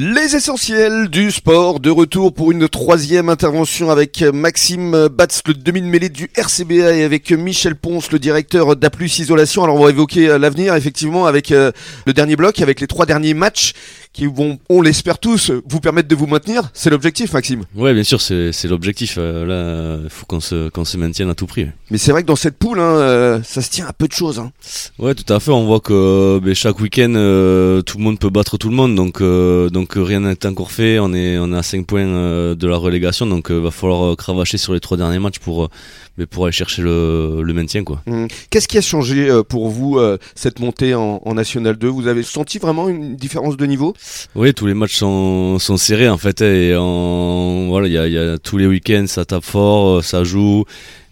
Les 0.00 0.36
essentiels 0.36 1.08
du 1.08 1.32
sport, 1.32 1.80
de 1.80 1.90
retour 1.90 2.32
pour 2.32 2.52
une 2.52 2.68
troisième 2.68 3.28
intervention 3.28 3.90
avec 3.90 4.22
Maxime 4.22 5.08
Batz, 5.08 5.42
le 5.44 5.54
demi-mêlée 5.54 6.08
du 6.08 6.30
RCBA 6.36 6.94
et 6.94 7.02
avec 7.02 7.32
Michel 7.32 7.74
Ponce, 7.74 8.12
le 8.12 8.20
directeur 8.20 8.76
d'Aplus 8.76 9.18
Isolation. 9.18 9.64
Alors 9.64 9.74
on 9.74 9.82
va 9.82 9.90
évoquer 9.90 10.38
l'avenir 10.38 10.76
effectivement 10.76 11.26
avec 11.26 11.50
euh, 11.50 11.72
le 12.06 12.12
dernier 12.12 12.36
bloc, 12.36 12.60
avec 12.60 12.80
les 12.80 12.86
trois 12.86 13.06
derniers 13.06 13.34
matchs 13.34 13.72
qui 14.18 14.26
vont, 14.26 14.58
on 14.68 14.82
l'espère 14.82 15.18
tous, 15.18 15.52
vous 15.68 15.80
permettre 15.80 16.08
de 16.08 16.14
vous 16.14 16.26
maintenir. 16.26 16.70
C'est 16.74 16.90
l'objectif 16.90 17.32
Maxime 17.32 17.64
Ouais 17.74 17.94
bien 17.94 18.04
sûr 18.04 18.20
c'est 18.20 18.64
l'objectif. 18.64 19.16
Euh, 19.18 19.44
là 19.46 20.00
il 20.04 20.10
faut 20.10 20.26
qu'on 20.26 20.40
se, 20.40 20.68
qu'on 20.68 20.84
se 20.84 20.96
maintienne 20.96 21.30
à 21.30 21.34
tout 21.34 21.46
prix. 21.46 21.66
Mais 21.90 21.98
c'est 21.98 22.12
vrai 22.12 22.22
que 22.22 22.26
dans 22.26 22.36
cette 22.36 22.58
poule, 22.58 22.80
hein, 22.80 22.96
euh, 22.96 23.40
ça 23.42 23.62
se 23.62 23.70
tient 23.70 23.86
à 23.86 23.92
peu 23.92 24.08
de 24.08 24.12
choses. 24.12 24.38
Hein. 24.38 24.52
Ouais 24.98 25.14
tout 25.14 25.32
à 25.32 25.40
fait, 25.40 25.50
on 25.50 25.64
voit 25.64 25.80
que 25.80 26.38
ben, 26.42 26.54
chaque 26.54 26.80
week-end 26.80 27.12
tout 27.86 27.98
le 27.98 28.02
monde 28.04 28.18
peut 28.18 28.30
battre 28.30 28.58
tout 28.58 28.68
le 28.68 28.74
monde. 28.74 28.94
Donc, 28.94 29.22
donc 29.22 29.92
rien 29.96 30.20
n'est 30.20 30.46
encore 30.46 30.72
fait. 30.72 30.98
On 30.98 31.12
est, 31.14 31.38
on 31.38 31.52
est 31.52 31.56
à 31.56 31.62
5 31.62 31.86
points 31.86 32.06
euh, 32.06 32.54
de 32.54 32.68
la 32.68 32.76
relégation, 32.76 33.26
donc 33.26 33.46
il 33.50 33.56
euh, 33.56 33.60
va 33.60 33.70
falloir 33.70 34.12
euh, 34.12 34.16
cravacher 34.16 34.58
sur 34.58 34.72
les 34.72 34.80
trois 34.80 34.96
derniers 34.96 35.18
matchs 35.18 35.38
pour, 35.38 35.68
mais 36.16 36.26
pour 36.26 36.44
aller 36.44 36.52
chercher 36.52 36.82
le, 36.82 37.42
le 37.42 37.52
maintien. 37.52 37.84
quoi. 37.84 38.02
Mmh. 38.06 38.26
Qu'est-ce 38.50 38.68
qui 38.68 38.78
a 38.78 38.80
changé 38.80 39.28
pour 39.48 39.68
vous 39.68 39.98
cette 40.34 40.60
montée 40.60 40.94
en, 40.94 41.20
National 41.34 41.76
2 41.76 41.88
Vous 41.88 42.06
avez 42.06 42.22
senti 42.22 42.58
vraiment 42.58 42.88
une 42.88 43.16
différence 43.16 43.56
de 43.56 43.66
niveau? 43.66 43.94
Oui, 44.34 44.54
tous 44.54 44.66
les 44.66 44.74
matchs 44.74 44.96
sont, 44.96 45.58
sont 45.58 45.76
serrés 45.76 46.08
en 46.08 46.18
fait. 46.18 46.40
Et 46.42 46.74
en, 46.76 47.68
voilà, 47.68 47.86
il 47.86 47.92
y 47.92 47.98
a, 47.98 48.06
y 48.08 48.18
a, 48.18 48.38
tous 48.38 48.58
les 48.58 48.66
week-ends, 48.66 49.06
ça 49.06 49.24
tape 49.24 49.44
fort, 49.44 50.04
ça 50.04 50.24
joue. 50.24 50.64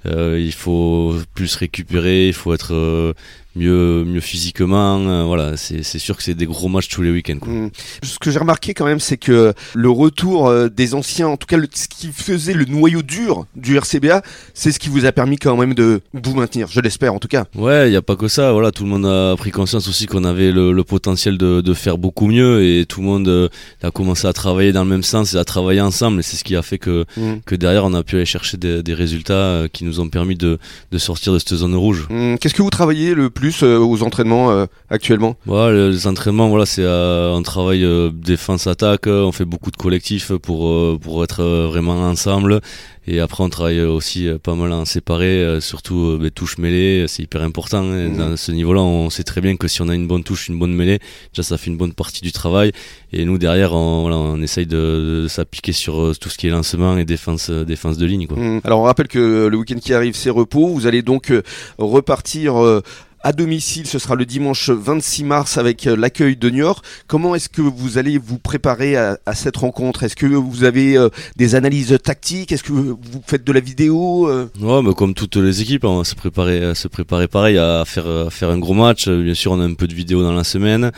il 0.05 0.53
faut 0.53 1.17
plus 1.35 1.57
récupérer, 1.57 2.29
il 2.29 2.35
faut 2.35 2.55
être 2.55 3.15
mieux, 3.57 4.05
mieux 4.05 4.21
physiquement. 4.21 5.01
Euh, 5.01 5.25
voilà, 5.25 5.57
c'est 5.57 5.83
sûr 5.83 6.17
que 6.17 6.23
c'est 6.23 6.35
des 6.35 6.47
gros 6.47 6.69
matchs 6.69 6.89
tous 6.89 7.03
les 7.03 7.11
week-ends. 7.11 7.39
Mmh. 7.45 7.69
Ce 8.03 8.19
que 8.19 8.31
j'ai 8.31 8.39
remarqué 8.39 8.75
quand 8.75 8.85
même, 8.85 9.01
c'est 9.01 9.17
que 9.17 9.53
le 9.75 9.91
retour 9.91 10.49
euh, 10.49 10.69
des 10.69 10.95
anciens, 10.95 11.29
en 11.29 11.37
tout 11.37 11.47
cas 11.47 11.57
ce 11.75 11.89
qui 11.89 12.09
faisait 12.13 12.53
le 12.53 12.65
noyau 12.67 13.03
dur 13.03 13.47
du 13.57 13.77
RCBA, 13.77 14.23
c'est 14.55 14.73
ce 14.73 14.79
qui 14.79 14.89
vous 14.89 15.05
a 15.07 15.13
permis 15.13 15.39
quand 15.39 15.57
même 15.57 15.75
de 15.75 16.01
vous 16.13 16.35
maintenir, 16.35 16.69
je 16.71 16.81
l'espère 16.81 17.15
en 17.15 17.19
tout 17.19 17.29
cas. 17.29 17.47
Ouais, 17.55 17.89
il 17.89 17.91
n'y 17.91 17.97
a 17.97 18.03
pas 18.03 18.17
que 18.17 18.29
ça. 18.29 18.53
Voilà, 18.53 18.71
tout 18.71 18.85
le 18.85 18.91
monde 18.91 19.07
a 19.07 19.35
pris 19.37 19.51
conscience 19.51 19.89
aussi 19.89 20.07
qu'on 20.07 20.25
avait 20.25 20.53
le, 20.53 20.85
potentiel 20.85 21.39
de, 21.39 21.61
de, 21.61 21.75
faire 21.75 21.99
beaucoup 21.99 22.27
mieux 22.27 22.63
et 22.63 22.87
tout 22.87 23.01
le 23.01 23.07
monde 23.07 23.29
euh, 23.29 23.49
a 23.83 23.91
commencé 23.91 24.27
à 24.27 24.33
travailler 24.33 24.73
dans 24.73 24.85
le 24.85 24.91
même 24.91 25.03
sens 25.03 25.35
et 25.35 25.39
à 25.39 25.45
travailler 25.45 25.81
ensemble. 25.81 26.21
Et 26.21 26.23
c'est 26.23 26.37
ce 26.37 26.45
qui 26.45 26.55
a 26.55 26.63
fait 26.63 26.79
que, 26.79 27.05
mmh. 27.17 27.41
que 27.45 27.55
derrière, 27.55 27.85
on 27.85 27.95
a 27.95 28.03
pu 28.03 28.17
aller 28.17 28.27
chercher 28.27 28.57
des, 28.57 28.83
des 28.83 28.95
résultats 28.95 29.65
qui 29.73 29.85
nous 29.85 30.01
ont 30.01 30.09
permis 30.09 30.37
de, 30.37 30.59
de 30.93 30.99
sortir 30.99 31.33
de 31.33 31.39
cette 31.39 31.55
zone 31.55 31.75
rouge. 31.75 32.07
Mmh. 32.09 32.37
Qu'est-ce 32.37 32.55
que 32.55 32.63
vous 32.63 32.71
travaillez 32.71 33.15
le 33.15 33.31
plus 33.31 33.46
euh, 33.63 33.79
aux 33.79 34.03
entraînements 34.03 34.51
euh, 34.51 34.67
actuellement 34.91 35.37
ouais, 35.47 35.73
Les 35.73 36.07
entraînements, 36.07 36.49
voilà, 36.49 36.67
c'est 36.67 36.85
un 36.85 37.43
travail 37.43 37.85
euh, 37.85 38.11
défense-attaque. 38.13 39.07
On 39.07 39.33
fait 39.33 39.45
beaucoup 39.45 39.71
de 39.71 39.77
collectifs 39.77 40.33
pour, 40.33 40.99
pour 41.01 41.25
être 41.25 41.43
vraiment 41.43 42.09
ensemble. 42.09 42.61
Et 43.09 43.21
après, 43.21 43.45
on 43.45 43.49
travaille 43.49 43.83
aussi 43.83 44.29
pas 44.43 44.57
mal 44.57 44.73
en 44.73 44.85
séparé, 44.85 45.61
surtout 45.61 46.19
les 46.21 46.33
touches 46.33 46.59
mêlées, 46.59 47.05
c'est 47.07 47.23
hyper 47.23 47.43
important. 47.43 47.85
Hein. 47.85 48.09
Mmh. 48.09 48.17
Dans 48.17 48.37
ce 48.37 48.51
niveau-là, 48.51 48.81
on 48.81 49.11
sait 49.11 49.23
très 49.23 49.41
bien 49.41 49.57
que 49.57 49.69
si 49.69 49.81
on 49.81 49.89
a 49.89 49.95
une 49.95 50.09
bonne 50.09 50.25
touche, 50.25 50.49
une 50.49 50.59
bonne 50.59 50.75
mêlée, 50.75 50.99
déjà 51.33 51.45
ça 51.45 51.57
fait 51.57 51.71
une 51.71 51.77
bonne 51.77 51.93
partie 51.93 52.23
du 52.23 52.33
travail. 52.33 52.73
Et 53.13 53.25
nous, 53.25 53.39
derrière, 53.39 53.75
on, 53.75 54.01
voilà, 54.01 54.17
on 54.17 54.43
essaye 54.43 54.67
de, 54.67 55.27
s'appliquer 55.29 55.71
sur 55.71 56.19
tout 56.19 56.29
ce 56.29 56.37
qui 56.37 56.49
est 56.49 56.51
lancement 56.51 56.99
et 56.99 57.05
défense, 57.05 57.49
défense 57.49 57.97
de 57.97 58.07
ligne. 58.07 58.27
Quoi. 58.27 58.39
Mmh. 58.39 58.63
Alors, 58.65 58.81
on 58.81 58.85
rappelle 58.85 59.09
que 59.09 59.47
le 59.47 59.57
week-end 59.57 59.79
qui 59.79 59.95
arrive, 59.95 60.17
c'est 60.17 60.31
repos. 60.31 60.67
Vous 60.67 60.89
allez 60.89 61.03
donc 61.03 61.33
repartir 61.79 62.83
à 63.27 63.33
domicile. 63.33 63.89
Ce 63.89 63.99
sera 63.99 64.15
le 64.15 64.25
dimanche 64.25 64.71
26 64.71 65.25
mars 65.25 65.59
avec 65.59 65.89
euh, 65.89 65.97
l'accueil 65.97 66.37
de 66.37 66.49
Niort. 66.49 66.83
Comment 67.09 67.35
est-ce 67.35 67.49
que 67.49 67.61
vous 67.61 67.99
allez 67.99 68.19
vous 68.19 68.39
préparer 68.39 68.97
à, 68.97 69.19
cette 69.35 69.57
rencontre? 69.57 70.05
Est-ce 70.05 70.15
que 70.15 70.27
vous 70.27 70.63
avez 70.63 70.97
euh, 70.97 71.09
des 71.35 71.57
analyses 71.57 71.99
tactiques? 72.05 72.53
Est-ce 72.53 72.63
que 72.63 72.73
vous 72.73 72.97
faites 73.27 73.43
de 73.43 73.53
la 73.53 73.59
vidéo 73.59 74.29
euh? 74.29 74.49
Ouais, 74.61 74.81
mais 74.81 74.95
comme 74.95 75.13
toutes 75.13 75.35
les 75.37 75.61
équipes, 75.61 75.83
on 75.85 75.99
va 75.99 76.05
se 76.05 76.15
préparer, 76.15 76.73
se 76.77 76.87
préparer 76.87 77.27
pareil 77.27 77.59
à 77.59 77.83
faire, 77.85 78.07
à 78.07 78.31
faire 78.31 78.51
un 78.51 78.59
gros 78.59 78.75
match. 78.75 79.09
Bien 79.09 79.35
sûr, 79.35 79.51
on 79.51 79.61
a 79.61 79.65
un 79.65 79.75
peu 79.75 79.89
de 79.89 79.95
vidéo 79.95 80.23
dans 80.23 80.33
la 80.33 80.45
semaine. 80.45 80.93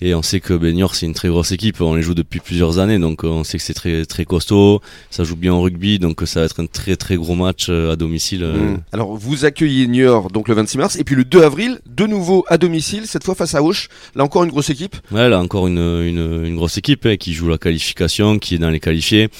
Et 0.00 0.14
on 0.14 0.22
sait 0.22 0.40
que 0.40 0.52
Benior 0.52 0.94
c'est 0.94 1.06
une 1.06 1.14
très 1.14 1.28
grosse 1.28 1.52
équipe, 1.52 1.80
on 1.80 1.94
les 1.94 2.02
joue 2.02 2.14
depuis 2.14 2.40
plusieurs 2.40 2.78
années, 2.78 2.98
donc 2.98 3.24
euh, 3.24 3.28
on 3.28 3.44
sait 3.44 3.56
que 3.56 3.64
c'est 3.64 3.72
très 3.72 4.04
très 4.04 4.26
costaud, 4.26 4.82
ça 5.10 5.24
joue 5.24 5.36
bien 5.36 5.54
en 5.54 5.62
rugby, 5.62 5.98
donc 5.98 6.20
ça 6.26 6.40
va 6.40 6.46
être 6.46 6.60
un 6.60 6.66
très 6.66 6.96
très 6.96 7.16
gros 7.16 7.34
match 7.34 7.68
euh, 7.70 7.92
à 7.92 7.96
domicile. 7.96 8.44
Euh. 8.44 8.74
Mmh. 8.74 8.82
Alors 8.92 9.16
vous 9.16 9.46
accueillez 9.46 9.86
Niort 9.86 10.30
donc 10.30 10.48
le 10.48 10.54
26 10.54 10.78
mars, 10.78 10.96
et 10.96 11.04
puis 11.04 11.14
le 11.14 11.24
2 11.24 11.42
avril, 11.42 11.80
de 11.86 12.06
nouveau 12.06 12.44
à 12.48 12.58
domicile, 12.58 13.06
cette 13.06 13.24
fois 13.24 13.34
face 13.34 13.54
à 13.54 13.62
Auch, 13.62 13.88
là 14.14 14.24
encore 14.24 14.44
une 14.44 14.50
grosse 14.50 14.68
équipe 14.68 14.96
Ouais, 15.10 15.30
là 15.30 15.40
encore 15.40 15.66
une, 15.66 15.78
une, 15.78 16.44
une 16.44 16.56
grosse 16.56 16.76
équipe 16.76 17.06
hein, 17.06 17.16
qui 17.16 17.32
joue 17.32 17.48
la 17.48 17.58
qualification, 17.58 18.38
qui 18.38 18.56
est 18.56 18.58
dans 18.58 18.70
les 18.70 18.80
qualifiés. 18.80 19.30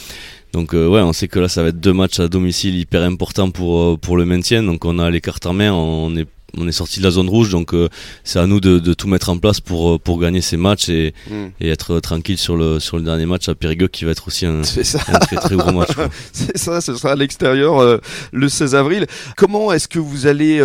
Donc 0.55 0.73
ouais, 0.73 1.03
on 1.03 1.13
sait 1.13 1.29
que 1.29 1.39
là 1.39 1.49
ça 1.49 1.63
va 1.63 1.69
être 1.69 1.81
deux 1.81 1.93
matchs 1.93 2.19
à 2.19 2.29
domicile 2.29 2.79
hyper 2.79 3.03
importants 3.03 3.51
pour 3.51 3.99
pour 3.99 4.17
le 4.17 4.25
maintien. 4.25 4.63
Donc 4.63 4.87
on 4.87 4.99
a 4.99 5.11
les 5.11 5.21
cartes 5.21 5.45
en 5.45 5.53
main, 5.53 5.71
on 5.71 6.17
est 6.17 6.27
on 6.57 6.67
est 6.69 6.73
sorti 6.73 7.01
de 7.01 7.05
la 7.05 7.11
zone 7.11 7.29
rouge, 7.29 7.51
donc 7.51 7.75
euh, 7.75 7.89
c'est 8.25 8.39
à 8.39 8.47
nous 8.47 8.61
de, 8.61 8.79
de, 8.79 8.95
tout 8.95 9.09
mettre 9.09 9.29
en 9.31 9.39
place 9.39 9.61
pour, 9.61 9.91
euh, 9.91 9.99
pour 9.99 10.19
gagner 10.19 10.41
ces 10.41 10.57
matchs 10.57 10.89
et, 10.89 11.15
mm. 11.29 11.47
et, 11.61 11.69
être 11.69 12.01
tranquille 12.01 12.39
sur 12.39 12.57
le, 12.57 12.81
sur 12.81 12.97
le 12.97 13.03
dernier 13.03 13.27
match 13.27 13.49
à 13.49 13.55
Périgueux 13.55 13.89
qui 13.89 14.05
va 14.05 14.13
être 14.13 14.27
aussi 14.29 14.47
un, 14.47 14.61
un 14.61 15.19
très 15.19 15.37
très 15.37 15.57
gros 15.57 15.73
match. 15.73 15.91
c'est 16.33 16.57
ça, 16.57 16.81
ce 16.81 16.95
sera 16.95 17.13
à 17.13 17.17
l'extérieur 17.17 17.79
euh, 17.79 17.99
le 18.33 18.49
16 18.49 18.75
avril. 18.75 19.07
Comment 19.37 19.73
est-ce 19.73 19.89
que 19.89 19.99
vous 19.99 20.27
allez 20.27 20.63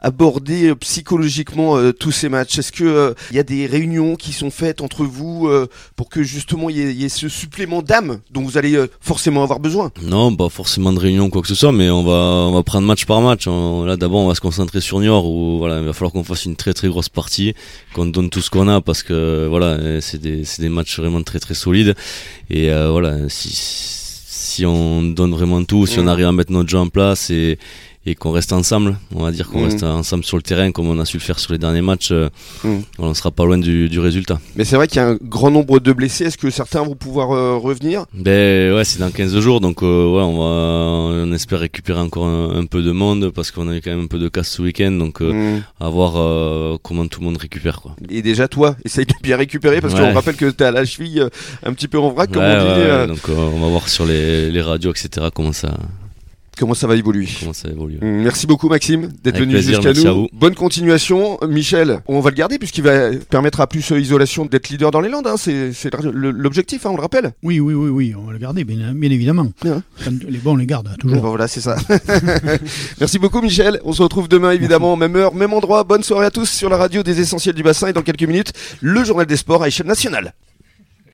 aborder 0.00 0.74
psychologiquement 0.76 1.92
tous 1.92 2.12
ces 2.12 2.28
matchs? 2.28 2.58
Est-ce 2.58 2.72
qu'il 2.72 2.86
il 3.30 3.36
y 3.36 3.40
a 3.40 3.42
des 3.42 3.66
réunions 3.66 4.16
qui 4.16 4.32
sont 4.32 4.50
faites 4.50 4.80
entre 4.80 5.04
vous 5.04 5.48
pour 5.96 6.08
que 6.08 6.22
justement 6.22 6.70
il 6.70 6.92
y, 6.92 7.04
ait 7.04 7.08
ce 7.08 7.28
supplément 7.28 7.82
d'âme 7.82 8.20
dont 8.30 8.42
vous 8.42 8.58
allez 8.58 8.80
forcément 9.00 9.42
avoir 9.42 9.60
besoin? 9.60 9.90
Non, 10.02 10.34
pas 10.34 10.48
forcément 10.48 10.92
de 10.92 10.98
réunion 10.98 11.30
quoi 11.30 11.42
que 11.42 11.48
ce 11.48 11.54
soit, 11.54 11.72
mais 11.72 11.90
on 11.90 12.04
va, 12.04 12.12
on 12.12 12.52
va 12.52 12.62
prendre 12.62 12.86
match 12.86 13.04
par 13.04 13.20
match. 13.20 13.46
là 13.46 13.96
d'abord 13.96 14.20
on 14.20 14.28
va 14.28 14.34
se 14.34 14.40
concentrer 14.40 14.80
sur 14.80 15.00
Niort 15.00 15.15
où 15.24 15.58
voilà, 15.58 15.78
il 15.78 15.84
va 15.84 15.92
falloir 15.92 16.12
qu'on 16.12 16.24
fasse 16.24 16.44
une 16.44 16.56
très 16.56 16.74
très 16.74 16.88
grosse 16.88 17.08
partie, 17.08 17.54
qu'on 17.94 18.06
donne 18.06 18.30
tout 18.30 18.40
ce 18.40 18.50
qu'on 18.50 18.68
a 18.68 18.80
parce 18.80 19.02
que 19.02 19.46
voilà, 19.48 20.00
c'est 20.00 20.20
des, 20.20 20.42
des 20.58 20.68
matchs 20.68 20.98
vraiment 20.98 21.22
très 21.22 21.38
très 21.38 21.54
solides. 21.54 21.94
Et 22.50 22.70
euh, 22.70 22.90
voilà, 22.90 23.28
si, 23.28 23.50
si 23.52 24.66
on 24.66 25.02
donne 25.02 25.32
vraiment 25.32 25.64
tout, 25.64 25.86
si 25.86 25.98
on 25.98 26.04
mmh. 26.04 26.08
arrive 26.08 26.26
à 26.26 26.32
mettre 26.32 26.52
notre 26.52 26.68
jeu 26.68 26.78
en 26.78 26.88
place 26.88 27.30
et, 27.30 27.58
et 28.06 28.14
qu'on 28.14 28.30
reste 28.30 28.52
ensemble. 28.52 28.96
On 29.14 29.24
va 29.24 29.32
dire 29.32 29.48
qu'on 29.48 29.60
mm. 29.60 29.64
reste 29.64 29.82
ensemble 29.82 30.24
sur 30.24 30.36
le 30.36 30.42
terrain 30.42 30.70
comme 30.70 30.88
on 30.88 30.98
a 31.00 31.04
su 31.04 31.16
le 31.16 31.22
faire 31.22 31.38
sur 31.40 31.52
les 31.52 31.58
derniers 31.58 31.82
matchs. 31.82 32.12
Euh, 32.12 32.28
mm. 32.62 32.78
On 32.98 33.08
ne 33.08 33.14
sera 33.14 33.32
pas 33.32 33.44
loin 33.44 33.58
du, 33.58 33.88
du 33.88 33.98
résultat. 33.98 34.40
Mais 34.54 34.64
c'est 34.64 34.76
vrai 34.76 34.86
qu'il 34.86 34.98
y 34.98 35.04
a 35.04 35.08
un 35.08 35.18
grand 35.20 35.50
nombre 35.50 35.80
de 35.80 35.92
blessés. 35.92 36.24
Est-ce 36.24 36.38
que 36.38 36.48
certains 36.50 36.82
vont 36.82 36.94
pouvoir 36.94 37.32
euh, 37.32 37.56
revenir? 37.56 38.06
Ben 38.14 38.72
ouais, 38.74 38.84
c'est 38.84 39.00
dans 39.00 39.10
15 39.10 39.38
jours, 39.40 39.60
donc 39.60 39.82
euh, 39.82 40.06
ouais, 40.06 40.22
on 40.22 40.38
va, 40.38 41.24
on 41.24 41.32
espère 41.32 41.58
récupérer 41.58 42.00
encore 42.00 42.26
un, 42.26 42.64
peu 42.66 42.82
de 42.82 42.92
monde 42.92 43.30
parce 43.30 43.50
qu'on 43.50 43.68
a 43.68 43.76
eu 43.76 43.80
quand 43.80 43.90
même 43.90 44.04
un 44.04 44.06
peu 44.06 44.18
de 44.18 44.28
casse 44.28 44.50
ce 44.50 44.62
week-end, 44.62 44.92
donc 44.92 45.20
mm. 45.20 45.62
à 45.80 45.88
voir 45.88 46.78
comment 46.82 47.06
tout 47.06 47.20
le 47.20 47.26
monde 47.26 47.38
récupère 47.38 47.80
quoi. 47.80 47.96
Et 48.08 48.22
déjà 48.22 48.46
toi, 48.46 48.76
essaye 48.84 49.06
de 49.06 49.14
bien 49.22 49.36
récupérer 49.36 49.80
parce 49.80 49.94
qu'on 49.94 50.12
rappelle 50.12 50.36
que 50.36 50.50
tu 50.50 50.62
es 50.62 50.66
à 50.66 50.70
la 50.70 50.84
cheville 50.84 51.26
un 51.64 51.72
petit 51.72 51.88
peu 51.88 51.98
en 51.98 52.10
vrac, 52.10 52.30
comme 52.30 52.42
on 52.42 53.06
dit. 53.06 53.08
donc 53.08 53.28
on 53.28 53.60
va 53.60 53.68
voir 53.68 53.88
sur 53.88 54.06
les, 54.06 54.50
les 54.50 54.62
radios, 54.62 54.92
etc. 54.92 55.28
comment 55.34 55.52
ça 55.52 55.70
comment 56.58 56.74
ça 56.74 56.86
va 56.86 56.96
évoluer. 56.96 57.28
Comment 57.40 57.52
ça 57.52 57.68
évolue. 57.68 57.98
Mm, 58.00 58.22
merci 58.22 58.46
beaucoup 58.46 58.68
Maxime 58.68 59.10
d'être 59.22 59.38
venu 59.38 59.60
jusqu'à 59.60 59.92
nous. 59.92 60.28
Bonne 60.32 60.54
continuation. 60.54 61.38
Michel, 61.48 62.00
on 62.06 62.20
va 62.20 62.30
le 62.30 62.36
garder 62.36 62.58
puisqu'il 62.58 62.84
va 62.84 63.10
permettre 63.30 63.60
à 63.60 63.66
plus 63.66 63.90
isolation 63.90 64.46
d'être 64.46 64.68
leader 64.68 64.90
dans 64.90 65.00
les 65.00 65.08
Landes. 65.08 65.26
Hein. 65.26 65.36
C'est 65.36 65.72
l'objectif, 66.12 66.86
hein, 66.86 66.90
on 66.92 66.96
le 66.96 67.02
rappelle. 67.02 67.32
Oui, 67.42 67.60
oui, 67.60 67.74
oui, 67.74 67.88
oui, 67.90 68.14
on 68.16 68.26
va 68.26 68.32
le 68.32 68.38
garder, 68.38 68.64
bien, 68.64 68.94
évidemment. 69.02 69.52
les 69.64 70.38
bons, 70.38 70.52
on 70.52 70.56
les 70.56 70.66
garde, 70.66 70.88
toujours. 70.98 71.20
voilà, 71.20 71.48
c'est 71.48 71.60
ça. 71.60 71.76
merci 73.00 73.18
beaucoup 73.18 73.40
Michel. 73.40 73.80
On 73.84 73.92
se 73.92 74.02
retrouve 74.02 74.28
demain 74.28 74.52
évidemment, 74.52 74.96
même 74.96 75.16
heure, 75.16 75.34
même 75.34 75.52
endroit. 75.52 75.84
Bonne 75.84 76.02
soirée 76.02 76.26
à 76.26 76.30
tous 76.30 76.48
sur 76.48 76.68
la 76.68 76.76
radio 76.76 77.02
des 77.02 77.20
Essentiels 77.20 77.54
du 77.54 77.62
Bassin 77.62 77.88
et 77.88 77.92
dans 77.92 78.02
quelques 78.02 78.22
minutes, 78.22 78.52
le 78.80 79.04
journal 79.04 79.26
des 79.26 79.36
sports 79.36 79.62
à 79.62 79.68
échelle 79.68 79.86
nationale. 79.86 80.32